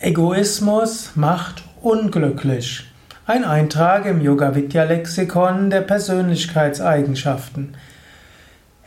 Egoismus 0.00 1.16
macht 1.16 1.64
unglücklich. 1.82 2.84
Ein 3.26 3.44
Eintrag 3.44 4.06
im 4.06 4.20
Yoga 4.20 4.54
Vidya 4.54 4.84
Lexikon 4.84 5.70
der 5.70 5.80
Persönlichkeitseigenschaften. 5.80 7.74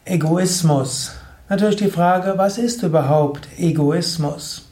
Egoismus. 0.05 1.11
Natürlich 1.49 1.75
die 1.75 1.89
Frage, 1.89 2.35
was 2.37 2.57
ist 2.57 2.81
überhaupt 2.83 3.49
Egoismus? 3.57 4.69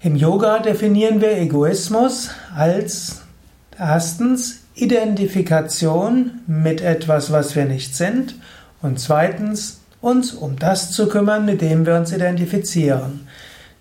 Im 0.00 0.16
Yoga 0.16 0.60
definieren 0.60 1.20
wir 1.20 1.36
Egoismus 1.36 2.30
als 2.56 3.20
erstens 3.78 4.60
Identifikation 4.74 6.40
mit 6.46 6.80
etwas, 6.80 7.30
was 7.30 7.54
wir 7.54 7.66
nicht 7.66 7.94
sind 7.94 8.34
und 8.80 8.98
zweitens 8.98 9.82
uns 10.00 10.32
um 10.32 10.58
das 10.58 10.90
zu 10.90 11.06
kümmern, 11.06 11.44
mit 11.44 11.60
dem 11.60 11.84
wir 11.84 11.96
uns 11.96 12.12
identifizieren. 12.12 13.28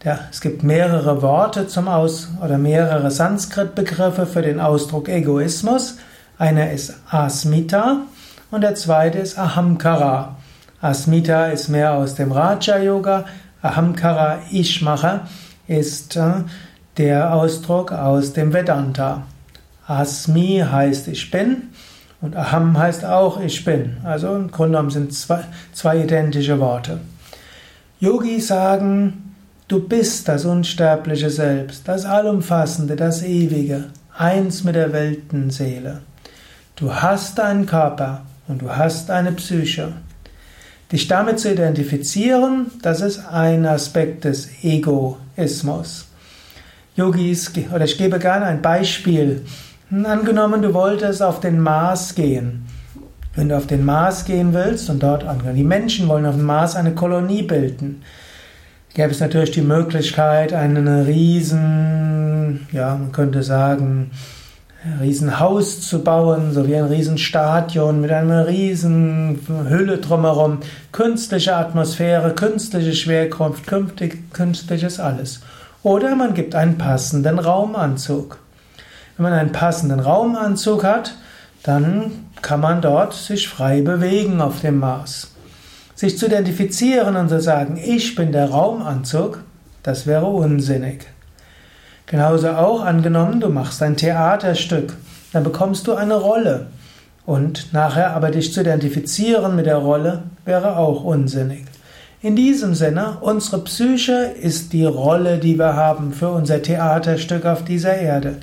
Ja, 0.03 0.19
es 0.29 0.41
gibt 0.41 0.61
mehrere 0.61 1.23
Worte 1.23 1.67
zum 1.67 1.87
Aus 1.87 2.29
oder 2.43 2.59
mehrere 2.59 3.09
Sanskrit-Begriffe 3.09 4.27
für 4.27 4.43
den 4.43 4.59
Ausdruck 4.59 5.09
Egoismus. 5.09 5.97
Einer 6.37 6.71
ist 6.71 6.93
Asmita 7.09 8.01
und 8.51 8.61
der 8.61 8.75
zweite 8.75 9.17
ist 9.17 9.39
Ahamkara. 9.39 10.35
Asmita 10.81 11.47
ist 11.47 11.69
mehr 11.69 11.95
aus 11.95 12.13
dem 12.13 12.31
Raja-Yoga, 12.31 13.25
Ahamkara, 13.63 14.37
ich 14.51 14.83
mache, 14.83 15.21
ist 15.67 16.15
äh, 16.15 16.43
der 16.97 17.33
Ausdruck 17.33 17.91
aus 17.91 18.33
dem 18.33 18.53
Vedanta. 18.53 19.23
Asmi 19.87 20.63
heißt 20.69 21.07
ich 21.07 21.31
bin 21.31 21.69
und 22.21 22.35
Aham 22.35 22.77
heißt 22.77 23.03
auch 23.03 23.41
ich 23.41 23.65
bin. 23.65 23.97
Also 24.03 24.35
im 24.35 24.51
Grunde 24.51 24.73
genommen 24.73 24.91
sind 24.91 25.11
zwei, 25.11 25.43
zwei 25.73 26.03
identische 26.03 26.59
Worte. 26.59 26.99
Yogis 27.99 28.47
sagen, 28.47 29.26
Du 29.67 29.85
bist 29.85 30.29
das 30.29 30.45
unsterbliche 30.45 31.29
Selbst, 31.29 31.85
das 31.89 32.05
Allumfassende, 32.05 32.95
das 32.95 33.21
Ewige, 33.21 33.89
eins 34.17 34.63
mit 34.63 34.75
der 34.75 34.93
Weltenseele. 34.93 35.99
Du 36.77 36.93
hast 36.93 37.37
einen 37.41 37.65
Körper 37.65 38.21
und 38.47 38.61
du 38.61 38.73
hast 38.73 39.11
eine 39.11 39.33
Psyche. 39.33 39.91
Dich 40.89 41.09
damit 41.09 41.41
zu 41.41 41.51
identifizieren, 41.51 42.67
das 42.81 43.01
ist 43.01 43.19
ein 43.29 43.65
Aspekt 43.65 44.23
des 44.23 44.47
Egoismus. 44.63 46.07
Yogis, 46.95 47.51
oder 47.69 47.83
ich 47.83 47.97
gebe 47.97 48.19
gerne 48.19 48.45
ein 48.45 48.61
Beispiel. 48.61 49.43
Angenommen, 49.91 50.61
du 50.61 50.73
wolltest 50.73 51.21
auf 51.21 51.41
den 51.41 51.59
Mars 51.59 52.15
gehen. 52.15 52.65
Wenn 53.35 53.49
du 53.49 53.57
auf 53.57 53.67
den 53.67 53.83
Mars 53.83 54.23
gehen 54.23 54.53
willst 54.53 54.89
und 54.89 55.03
dort, 55.03 55.25
die 55.53 55.63
Menschen 55.65 56.07
wollen 56.07 56.25
auf 56.25 56.35
dem 56.35 56.45
Mars 56.45 56.77
eine 56.77 56.95
Kolonie 56.95 57.43
bilden, 57.43 58.01
gäbe 58.97 59.11
es 59.11 59.19
natürlich 59.19 59.51
die 59.51 59.61
Möglichkeit, 59.61 60.53
einen 60.53 60.87
riesen, 61.03 62.67
ja, 62.71 62.95
man 62.95 63.11
könnte 63.11 63.43
sagen, 63.43 64.09
riesen 64.99 65.39
Haus 65.39 65.81
zu 65.81 66.03
bauen, 66.03 66.51
so 66.51 66.67
wie 66.67 66.75
ein 66.75 66.85
riesen 66.85 67.19
Stadion 67.19 68.01
mit 68.01 68.11
einer 68.11 68.47
riesen 68.47 69.39
Hülle 69.69 69.99
drumherum, 69.99 70.61
künstliche 70.91 71.55
Atmosphäre, 71.55 72.33
künstliche 72.33 72.93
Schwerkraft, 72.93 73.65
künstliches 74.33 74.99
alles. 74.99 75.41
Oder 75.83 76.15
man 76.15 76.33
gibt 76.33 76.55
einen 76.55 76.79
passenden 76.79 77.37
Raumanzug. 77.37 78.39
Wenn 79.15 79.25
man 79.25 79.33
einen 79.33 79.51
passenden 79.51 79.99
Raumanzug 79.99 80.83
hat, 80.83 81.13
dann 81.61 82.29
kann 82.41 82.61
man 82.61 82.81
dort 82.81 83.13
sich 83.13 83.47
frei 83.47 83.81
bewegen 83.81 84.41
auf 84.41 84.61
dem 84.61 84.79
Mars. 84.79 85.36
Sich 85.97 86.15
zu 86.15 86.27
identifizieren 86.27 87.15
und 87.15 87.27
zu 87.27 87.41
sagen, 87.41 87.75
ich 87.83 88.13
bin 88.13 88.31
der 88.31 88.51
Raumanzug, 88.51 89.43
das 89.81 90.05
wäre 90.05 90.27
unsinnig. 90.27 91.07
Genauso 92.05 92.49
auch 92.49 92.85
angenommen, 92.85 93.39
du 93.39 93.49
machst 93.49 93.81
ein 93.81 93.97
Theaterstück, 93.97 94.93
dann 95.33 95.43
bekommst 95.43 95.87
du 95.87 95.95
eine 95.95 96.13
Rolle. 96.13 96.67
Und 97.25 97.73
nachher 97.73 98.15
aber 98.15 98.29
dich 98.29 98.53
zu 98.53 98.61
identifizieren 98.61 99.55
mit 99.55 99.65
der 99.65 99.77
Rolle 99.77 100.21
wäre 100.45 100.77
auch 100.77 101.03
unsinnig. 101.03 101.65
In 102.21 102.35
diesem 102.35 102.75
Sinne, 102.75 103.17
unsere 103.21 103.63
Psyche 103.63 104.35
ist 104.39 104.73
die 104.73 104.85
Rolle, 104.85 105.39
die 105.39 105.57
wir 105.57 105.75
haben 105.75 106.13
für 106.13 106.29
unser 106.29 106.61
Theaterstück 106.61 107.43
auf 107.47 107.65
dieser 107.65 107.97
Erde. 107.97 108.35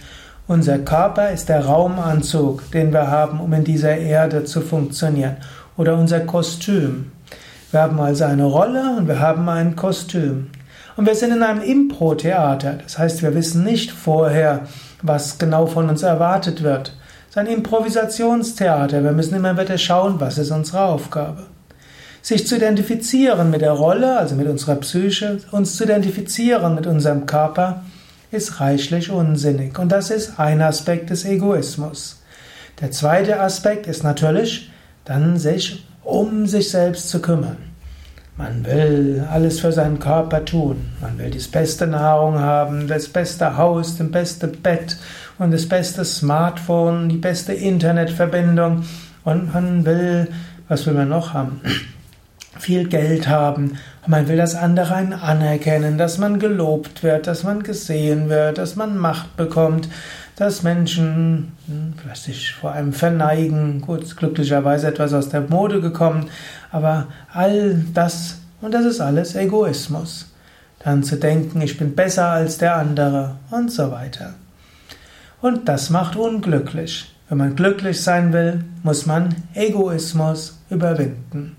Unser 0.48 0.78
Körper 0.78 1.30
ist 1.30 1.48
der 1.48 1.66
Raumanzug, 1.66 2.68
den 2.72 2.92
wir 2.92 3.12
haben, 3.12 3.38
um 3.38 3.52
in 3.52 3.62
dieser 3.62 3.96
Erde 3.96 4.42
zu 4.42 4.60
funktionieren. 4.60 5.36
Oder 5.76 5.96
unser 5.96 6.18
Kostüm. 6.18 7.12
Wir 7.74 7.82
haben 7.82 7.98
also 7.98 8.22
eine 8.22 8.44
Rolle 8.44 8.94
und 8.96 9.08
wir 9.08 9.18
haben 9.18 9.48
ein 9.48 9.74
Kostüm. 9.74 10.46
Und 10.96 11.06
wir 11.06 11.16
sind 11.16 11.32
in 11.32 11.42
einem 11.42 11.60
Impro-Theater. 11.60 12.78
Das 12.80 12.98
heißt, 12.98 13.20
wir 13.20 13.34
wissen 13.34 13.64
nicht 13.64 13.90
vorher, 13.90 14.68
was 15.02 15.38
genau 15.38 15.66
von 15.66 15.88
uns 15.88 16.04
erwartet 16.04 16.62
wird. 16.62 16.96
Es 17.24 17.30
ist 17.30 17.38
ein 17.38 17.48
Improvisationstheater. 17.48 19.02
Wir 19.02 19.10
müssen 19.10 19.34
immer 19.34 19.58
wieder 19.58 19.76
schauen, 19.76 20.20
was 20.20 20.38
ist 20.38 20.52
unsere 20.52 20.84
Aufgabe. 20.84 21.46
Sich 22.22 22.46
zu 22.46 22.58
identifizieren 22.58 23.50
mit 23.50 23.60
der 23.60 23.72
Rolle, 23.72 24.18
also 24.18 24.36
mit 24.36 24.46
unserer 24.46 24.76
Psyche, 24.76 25.38
uns 25.50 25.74
zu 25.74 25.82
identifizieren 25.82 26.76
mit 26.76 26.86
unserem 26.86 27.26
Körper, 27.26 27.82
ist 28.30 28.60
reichlich 28.60 29.10
unsinnig. 29.10 29.80
Und 29.80 29.90
das 29.90 30.10
ist 30.10 30.38
ein 30.38 30.62
Aspekt 30.62 31.10
des 31.10 31.24
Egoismus. 31.24 32.22
Der 32.80 32.92
zweite 32.92 33.40
Aspekt 33.40 33.88
ist 33.88 34.04
natürlich, 34.04 34.70
dann 35.04 35.38
sich 35.38 35.84
um 36.04 36.46
sich 36.46 36.70
selbst 36.70 37.08
zu 37.08 37.20
kümmern. 37.20 37.56
Man 38.36 38.66
will 38.66 39.24
alles 39.30 39.60
für 39.60 39.70
seinen 39.70 40.00
Körper 40.00 40.44
tun. 40.44 40.90
Man 41.00 41.18
will 41.18 41.30
die 41.30 41.38
beste 41.38 41.86
Nahrung 41.86 42.40
haben, 42.40 42.88
das 42.88 43.08
beste 43.08 43.56
Haus, 43.56 43.96
das 43.96 44.10
beste 44.10 44.48
Bett 44.48 44.96
und 45.38 45.52
das 45.52 45.68
beste 45.68 46.04
Smartphone, 46.04 47.08
die 47.08 47.16
beste 47.16 47.52
Internetverbindung. 47.52 48.84
Und 49.24 49.54
man 49.54 49.86
will, 49.86 50.28
was 50.68 50.84
will 50.84 50.94
man 50.94 51.10
noch 51.10 51.32
haben? 51.32 51.60
Viel 52.58 52.88
Geld 52.88 53.28
haben. 53.28 53.78
Und 54.02 54.10
man 54.10 54.26
will, 54.26 54.36
dass 54.36 54.56
andere 54.56 54.94
einen 54.94 55.12
anerkennen, 55.12 55.96
dass 55.96 56.18
man 56.18 56.40
gelobt 56.40 57.04
wird, 57.04 57.28
dass 57.28 57.44
man 57.44 57.62
gesehen 57.62 58.28
wird, 58.28 58.58
dass 58.58 58.74
man 58.74 58.98
Macht 58.98 59.36
bekommt 59.36 59.88
dass 60.36 60.62
Menschen 60.62 61.52
hm, 61.66 61.94
vielleicht 61.96 62.22
sich 62.24 62.52
vor 62.52 62.72
einem 62.72 62.92
verneigen. 62.92 63.80
Gut, 63.80 64.16
glücklicherweise 64.16 64.88
etwas 64.88 65.12
aus 65.12 65.28
der 65.28 65.42
Mode 65.42 65.80
gekommen, 65.80 66.28
aber 66.70 67.06
all 67.32 67.84
das, 67.94 68.38
und 68.60 68.74
das 68.74 68.84
ist 68.84 69.00
alles 69.00 69.34
Egoismus. 69.34 70.30
Dann 70.80 71.02
zu 71.02 71.16
denken, 71.16 71.60
ich 71.60 71.78
bin 71.78 71.94
besser 71.94 72.28
als 72.28 72.58
der 72.58 72.76
andere 72.76 73.36
und 73.50 73.72
so 73.72 73.90
weiter. 73.90 74.34
Und 75.40 75.68
das 75.68 75.90
macht 75.90 76.16
unglücklich. 76.16 77.10
Wenn 77.28 77.38
man 77.38 77.56
glücklich 77.56 78.02
sein 78.02 78.32
will, 78.32 78.64
muss 78.82 79.06
man 79.06 79.34
Egoismus 79.54 80.58
überwinden. 80.68 81.56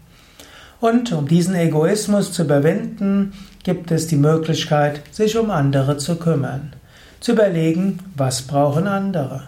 Und 0.79 1.11
um 1.11 1.27
diesen 1.27 1.55
Egoismus 1.55 2.31
zu 2.33 2.43
überwinden, 2.43 3.33
gibt 3.63 3.89
es 3.89 4.05
die 4.05 4.17
Möglichkeit, 4.17 5.01
sich 5.11 5.37
um 5.37 5.49
andere 5.49 5.97
zu 5.97 6.17
kümmern 6.17 6.73
zu 7.25 7.31
überlegen, 7.31 7.97
was 8.15 8.43
brauchen 8.43 8.85
andere. 8.85 9.47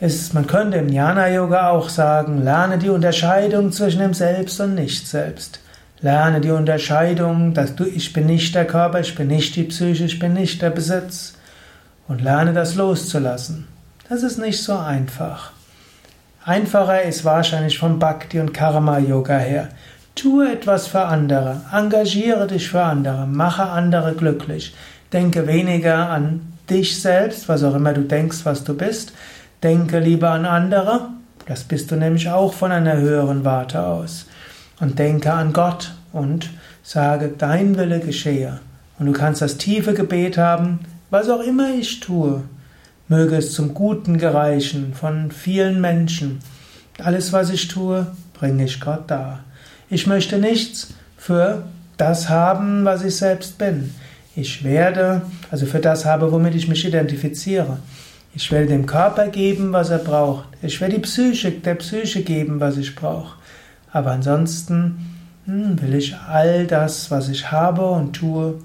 Es, 0.00 0.32
man 0.32 0.48
könnte 0.48 0.78
im 0.78 0.88
Jnana-Yoga 0.88 1.70
auch 1.70 1.88
sagen, 1.88 2.42
lerne 2.42 2.78
die 2.78 2.88
Unterscheidung 2.88 3.70
zwischen 3.70 4.00
dem 4.00 4.12
Selbst 4.12 4.60
und 4.60 4.74
Nicht-Selbst. 4.74 5.60
Lerne 6.00 6.40
die 6.40 6.50
Unterscheidung, 6.50 7.54
dass 7.54 7.76
du, 7.76 7.84
ich 7.84 8.12
bin 8.12 8.26
nicht 8.26 8.56
der 8.56 8.66
Körper, 8.66 8.98
ich 8.98 9.14
bin 9.14 9.28
nicht 9.28 9.54
die 9.54 9.62
Psyche, 9.62 10.02
ich 10.02 10.18
bin 10.18 10.32
nicht 10.32 10.60
der 10.62 10.70
Besitz. 10.70 11.34
Und 12.08 12.22
lerne 12.22 12.52
das 12.52 12.74
loszulassen. 12.74 13.68
Das 14.08 14.24
ist 14.24 14.38
nicht 14.38 14.60
so 14.60 14.76
einfach. 14.76 15.52
Einfacher 16.44 17.02
ist 17.02 17.24
wahrscheinlich 17.24 17.78
vom 17.78 18.00
Bhakti 18.00 18.40
und 18.40 18.52
Karma 18.52 18.98
Yoga 18.98 19.38
her. 19.38 19.68
Tue 20.16 20.50
etwas 20.50 20.88
für 20.88 21.04
andere, 21.04 21.60
engagiere 21.72 22.48
dich 22.48 22.68
für 22.70 22.82
andere, 22.82 23.28
mache 23.28 23.62
andere 23.62 24.14
glücklich. 24.14 24.74
Denke 25.16 25.46
weniger 25.46 26.10
an 26.10 26.52
dich 26.68 27.00
selbst, 27.00 27.48
was 27.48 27.62
auch 27.62 27.74
immer 27.74 27.94
du 27.94 28.02
denkst, 28.02 28.40
was 28.44 28.64
du 28.64 28.74
bist. 28.74 29.14
Denke 29.62 29.98
lieber 29.98 30.32
an 30.32 30.44
andere. 30.44 31.08
Das 31.46 31.64
bist 31.64 31.90
du 31.90 31.96
nämlich 31.96 32.28
auch 32.28 32.52
von 32.52 32.70
einer 32.70 32.98
höheren 32.98 33.42
Warte 33.42 33.82
aus. 33.82 34.26
Und 34.78 34.98
denke 34.98 35.32
an 35.32 35.54
Gott 35.54 35.94
und 36.12 36.50
sage, 36.82 37.32
dein 37.38 37.78
Wille 37.78 38.00
geschehe. 38.00 38.60
Und 38.98 39.06
du 39.06 39.12
kannst 39.12 39.40
das 39.40 39.56
tiefe 39.56 39.94
Gebet 39.94 40.36
haben, 40.36 40.80
was 41.08 41.30
auch 41.30 41.40
immer 41.40 41.70
ich 41.70 42.00
tue, 42.00 42.42
möge 43.08 43.36
es 43.36 43.54
zum 43.54 43.72
Guten 43.72 44.18
gereichen 44.18 44.92
von 44.92 45.30
vielen 45.30 45.80
Menschen. 45.80 46.40
Alles, 47.02 47.32
was 47.32 47.48
ich 47.48 47.68
tue, 47.68 48.06
bringe 48.34 48.66
ich 48.66 48.82
Gott 48.82 49.10
dar. 49.10 49.40
Ich 49.88 50.06
möchte 50.06 50.36
nichts 50.36 50.92
für 51.16 51.62
das 51.96 52.28
haben, 52.28 52.84
was 52.84 53.02
ich 53.02 53.16
selbst 53.16 53.56
bin. 53.56 53.94
Ich 54.38 54.62
werde, 54.64 55.22
also 55.50 55.64
für 55.64 55.80
das 55.80 56.04
habe, 56.04 56.30
womit 56.30 56.54
ich 56.54 56.68
mich 56.68 56.84
identifiziere. 56.86 57.78
Ich 58.34 58.52
werde 58.52 58.66
dem 58.66 58.84
Körper 58.84 59.28
geben, 59.28 59.72
was 59.72 59.88
er 59.88 59.98
braucht. 59.98 60.44
Ich 60.60 60.78
werde 60.78 60.96
die 60.96 61.00
Psyche, 61.00 61.52
der 61.52 61.76
Psyche 61.76 62.20
geben, 62.20 62.60
was 62.60 62.76
ich 62.76 62.94
brauche. 62.94 63.38
Aber 63.90 64.10
ansonsten 64.10 65.16
hm, 65.46 65.80
will 65.80 65.94
ich 65.94 66.14
all 66.14 66.66
das, 66.66 67.10
was 67.10 67.30
ich 67.30 67.50
habe 67.50 67.88
und 67.88 68.12
tue, 68.12 68.58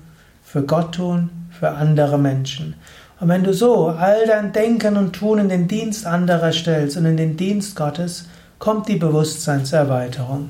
für 0.43 0.63
Gott 0.63 0.95
tun, 0.95 1.29
für 1.57 1.69
andere 1.69 2.19
Menschen. 2.19 2.75
Und 3.21 3.29
wenn 3.29 3.45
du 3.45 3.53
so 3.53 3.87
all 3.87 4.27
dein 4.27 4.51
Denken 4.51 4.97
und 4.97 5.13
Tun 5.13 5.39
in 5.39 5.47
den 5.47 5.69
Dienst 5.69 6.05
anderer 6.05 6.51
stellst 6.51 6.97
und 6.97 7.05
in 7.05 7.15
den 7.15 7.37
Dienst 7.37 7.77
Gottes, 7.77 8.27
kommt 8.59 8.89
die 8.89 8.97
Bewusstseinserweiterung. 8.97 10.49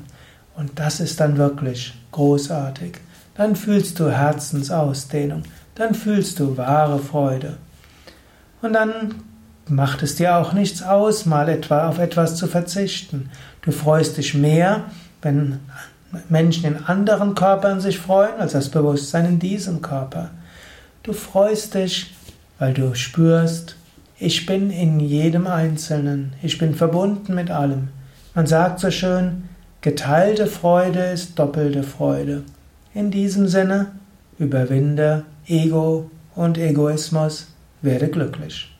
Und 0.56 0.72
das 0.80 0.98
ist 0.98 1.20
dann 1.20 1.36
wirklich 1.36 1.94
großartig. 2.10 2.94
Dann 3.34 3.56
fühlst 3.56 3.98
du 3.98 4.10
Herzensausdehnung, 4.10 5.44
dann 5.74 5.94
fühlst 5.94 6.38
du 6.38 6.56
wahre 6.56 6.98
Freude. 6.98 7.56
Und 8.60 8.74
dann 8.74 9.14
macht 9.68 10.02
es 10.02 10.16
dir 10.16 10.36
auch 10.36 10.52
nichts 10.52 10.82
aus, 10.82 11.24
mal 11.26 11.48
etwa 11.48 11.88
auf 11.88 11.98
etwas 11.98 12.36
zu 12.36 12.46
verzichten. 12.46 13.30
Du 13.62 13.72
freust 13.72 14.16
dich 14.16 14.34
mehr, 14.34 14.84
wenn 15.22 15.60
Menschen 16.28 16.66
in 16.66 16.84
anderen 16.84 17.34
Körpern 17.34 17.80
sich 17.80 17.98
freuen, 17.98 18.38
als 18.38 18.52
das 18.52 18.68
Bewusstsein 18.68 19.24
in 19.26 19.38
diesem 19.38 19.80
Körper. 19.80 20.30
Du 21.02 21.12
freust 21.12 21.74
dich, 21.74 22.14
weil 22.58 22.74
du 22.74 22.94
spürst, 22.94 23.76
ich 24.18 24.46
bin 24.46 24.70
in 24.70 25.00
jedem 25.00 25.46
Einzelnen, 25.46 26.34
ich 26.42 26.58
bin 26.58 26.74
verbunden 26.74 27.34
mit 27.34 27.50
allem. 27.50 27.88
Man 28.34 28.46
sagt 28.46 28.78
so 28.78 28.90
schön, 28.90 29.48
geteilte 29.80 30.46
Freude 30.46 31.00
ist 31.00 31.38
doppelte 31.38 31.82
Freude. 31.82 32.44
In 32.94 33.10
diesem 33.10 33.48
Sinne, 33.48 33.92
überwinde 34.38 35.24
Ego 35.46 36.10
und 36.34 36.58
Egoismus, 36.58 37.48
werde 37.80 38.08
glücklich. 38.08 38.71